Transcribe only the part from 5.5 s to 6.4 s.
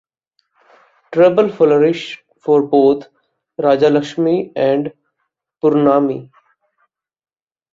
Pournami.